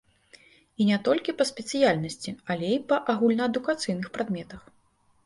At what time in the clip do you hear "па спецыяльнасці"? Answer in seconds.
1.41-2.33